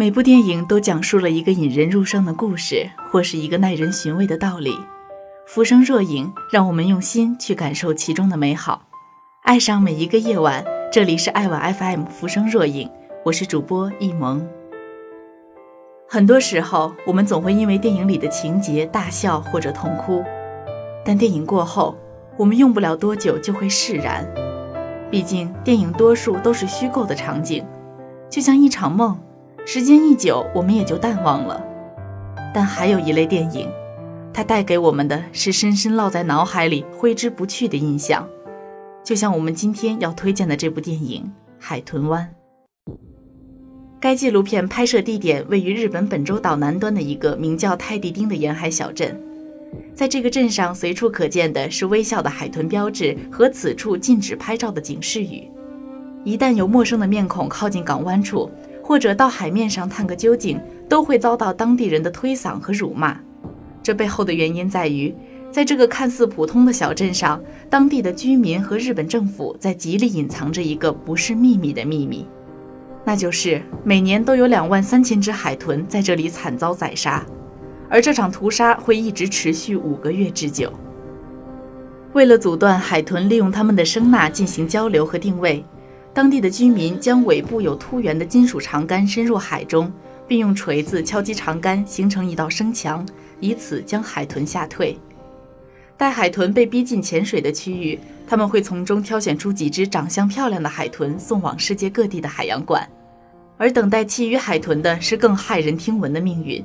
[0.00, 4.78] 每部电影都讲述了一个引人入胜的故事，或是一个耐人寻味的道理。
[5.44, 8.80] 浮生若影，让我们用心去感受其中的美好，
[9.42, 10.64] 爱上每一个夜晚。
[10.92, 12.88] 这里是爱晚 FM，浮生若影，
[13.24, 14.48] 我是主播一萌。
[16.08, 20.22] 很多时候，我们总会因为电影里的情节大笑或者痛哭，
[21.04, 21.98] 但电影过后，
[22.36, 24.24] 我们用不了多久就会释然。
[25.10, 27.66] 毕竟，电影多数都是虚构的场景，
[28.30, 29.18] 就像一场梦，
[29.70, 31.62] 时间一久，我们也就淡忘了。
[32.54, 33.68] 但还有一类电影，
[34.32, 38.26] 它带给我们的是深深烙在脑海里、挥之不去的印象，
[39.04, 41.22] 就像我们今天要推荐的这部电影
[41.58, 42.26] 《海豚湾》。
[44.00, 49.20] 该纪录片拍摄地点位于日本本州岛南端的一个名叫泰迪丁的沿海小镇，
[49.94, 55.46] 在这个镇上随处可见的是微笑的海豚标志和此处禁止拍照的警示语。
[56.24, 58.50] 一旦有陌生的面孔靠近港湾处，
[58.88, 60.58] 或者到海面上探个究竟，
[60.88, 63.20] 都会遭到当地人的推搡和辱骂。
[63.82, 65.14] 这背后的原因在于，
[65.52, 67.38] 在这个看似普通的小镇上，
[67.68, 72.26] 当地的居民和日本政府在极力隐藏着一个不是秘密的秘密。
[73.04, 77.22] 那就是每年都有两万三千只海豚在这里惨遭宰杀，
[77.90, 80.72] 而这场屠杀会一直持续五个月之久。
[82.14, 85.62] 为了阻断海豚利用它们的声呐进行交流和定位，
[86.12, 89.92] 当地的居民将尾部有凸圆的金属长杆伸入海中，
[90.26, 93.06] 并用锤子敲击长杆，形成一道声墙，
[93.40, 94.98] 以此将海豚吓退。
[95.96, 102.88] 待海豚被逼近潜水的区域，他们会从中挑选出几只长相漂亮的海豚，送往世界各地的海洋馆。
[103.56, 106.64] 而等待其余海豚的是更骇人听闻的命运。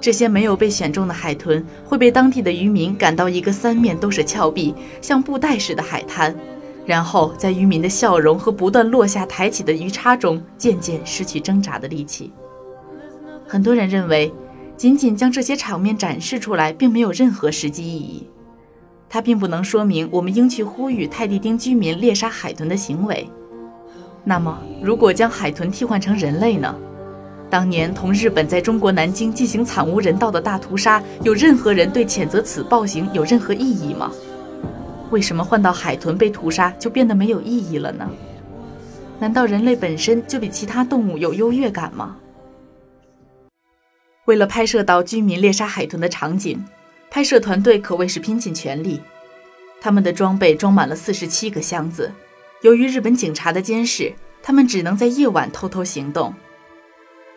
[0.00, 6.34] 这些没有被选中的海豚会被当地的渔民赶到一个三面都是峭壁、像布袋似的海滩，
[6.84, 12.32] 然后在渔民的笑容和不断落下抬起的鱼叉中，渐渐失去挣扎的力气。
[13.46, 14.32] 很多人认为，
[14.76, 18.26] 仅仅将这些场面展示出来，并没有任何实际意义。
[19.08, 23.28] 它并不能说明我们应去呼吁泰迪丁居民猎杀海豚的行为。
[24.24, 26.74] 那么，如果将海豚替换成人类呢？
[27.50, 34.10] 当年同日本在中国南京进行惨无人道的大屠杀，有任何人对谴责此暴行有任何异议吗？
[35.12, 38.10] 为什么换到海豚被屠杀就变得没有意义了呢？
[39.18, 42.16] 难道人类本身就比其他动物有优越感吗？
[44.24, 46.64] 为了拍摄到居民猎杀海豚的场景，
[47.10, 49.02] 拍摄团队可谓是拼尽全力，
[49.82, 52.10] 他们的装备装满了四十七个箱子。
[52.62, 56.32] 由于日本警察的监视，他们只能在夜晚偷偷行动。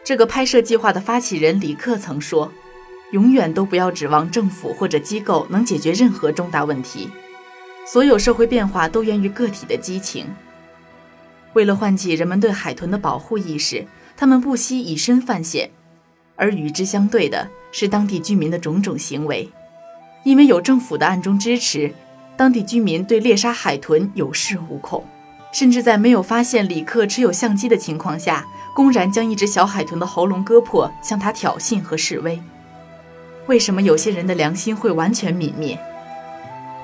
[0.02, 2.50] 这个拍摄计划的发起人李克曾说
[3.12, 7.10] ：“永远都不要指望政府或者机构能解决任何重大问题。
[7.86, 10.26] 所有社会变化都源于个体的激情。
[11.54, 13.86] 为了唤起人们对海豚的保护意识，
[14.18, 15.70] 他们不惜以身犯险。
[16.36, 19.50] 而与之相对的是当地居民的种种行为，
[20.24, 21.94] 因为有政府的暗中支持，
[22.36, 25.06] 当地居民对猎杀海豚有恃无恐。”
[25.54, 32.38] 甚至在没有发现李克持有相机的情况下，公然将一只小海豚的喉咙割破，向他挑衅和示威。
[33.46, 35.80] 为什么有些人的良心会完全泯灭？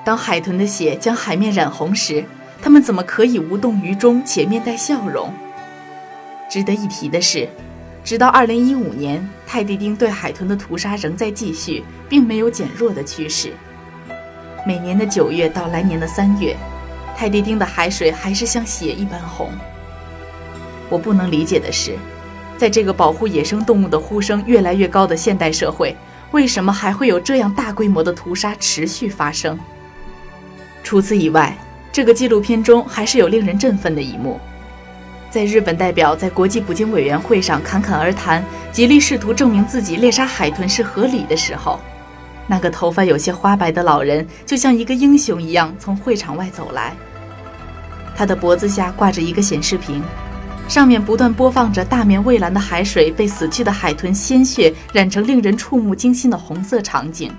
[0.04, 2.24] 当海豚的血将海面染红时，
[2.60, 5.32] 他们怎么可以无动于衷且面带笑容？
[6.50, 7.48] 值得一提的是，
[8.04, 13.52] 直到2015年，泰迪丁对海豚的屠杀仍在继续，并没有减弱的趋势。
[14.66, 16.56] 每年的九月到来年的三月。
[17.14, 19.50] 泰迪丁的海水还是像血一般红。
[20.88, 21.94] 我不能理解的是，
[22.56, 25.94] 在这个保护野生动物的呼声越来越高的现代社会，
[26.32, 29.56] 为什么还会有这样大规模的屠杀持续发生？
[30.82, 31.56] 除此以外，
[31.92, 34.40] 这个纪录片中还是有令人振奋的一幕：
[35.30, 41.78] 在日本代表在国际捕鲸委员会上侃侃而谈，极力试图证明自己猎杀海豚是合理的时候。
[42.46, 46.92] 那个头发有些花白的老人，就像一个英雄一样从会场外走来。
[48.14, 50.02] 他的脖子下挂着一个显示屏，
[50.68, 57.32] 上面不断播放着大面蔚蓝的海水被死去的海豚鲜血染成令人触目惊心的红色场景。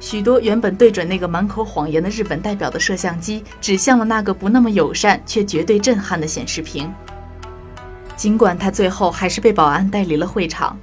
[0.00, 6.90] 许多原本对准那个满口谎言的日本代表的摄像机，指向了那个不那么友善却绝对震撼的显示屏。
[8.16, 10.76] 尽管他最后还是被保安带离了会场。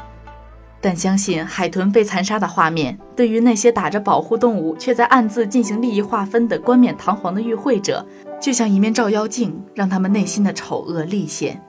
[0.79, 8.05] 但相信海豚被残杀的画面，对于那些打着保护动物却在暗自进行利益划分的冠冕堂皇的与会者，
[8.39, 11.59] 就像一面照妖镜，让他们内心的丑恶立现。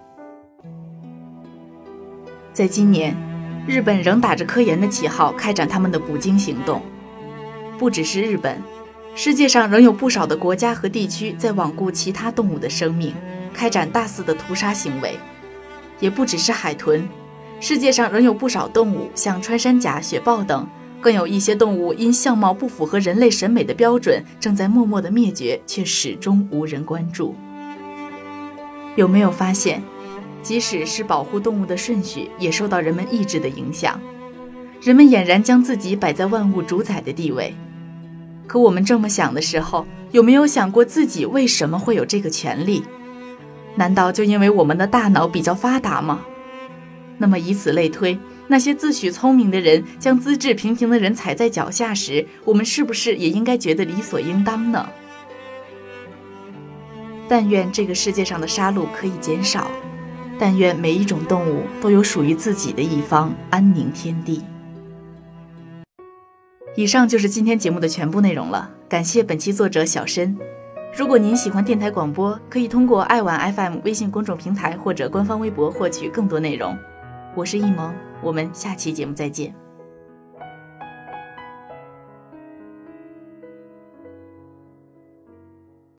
[2.53, 3.17] 在今年，
[3.67, 6.83] 日本仍打着科研的旗号开展他们的捕鲸行动。
[7.79, 8.61] 不只是日本，
[9.15, 13.15] 世界上仍有不少的国家和地区在罔顾其他动物的生命，
[13.55, 15.15] 开展大肆的屠杀行为。
[16.01, 17.09] 也不只是海豚，
[17.61, 20.67] 世界上仍有不少动物，像穿山甲、雪豹等，
[21.01, 27.37] 更有一些动物因相貌不符合人类审美的标准，正在默默的灭绝，却始终无人关注。
[28.97, 29.81] 有没有发现，
[30.43, 34.01] 即使是保护动物的顺序，也受到人们意志的影响？
[34.81, 37.53] 人们俨然将自己摆在万物主宰的地位。
[38.49, 42.83] 可我们这么想的时候，有没有想过自己为什么会有这个权利？
[43.77, 46.23] 难道就因为我们的大脑比较发达吗？
[47.19, 54.89] 那么以此类推，那些自诩聪明的人将资质平平的人踩在脚下时，我们是不是也应该觉得理所应当呢？
[57.29, 59.71] 但愿这个世界上的杀戮可以减少，
[60.39, 64.43] 但愿每一种动物都有属于自己的一方安宁天地。
[66.79, 70.39] 以上就是今天节目的全部内容了，感谢本期作者小申。
[70.97, 76.79] 如果您喜欢电台广播，可以通过爱晚 FM 微信公众平台或者官方微博获取更多内容。
[77.35, 77.93] 我是易萌，
[78.23, 79.53] 我们下期节目再见。